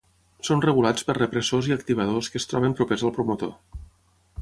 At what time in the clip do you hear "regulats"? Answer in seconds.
0.65-1.05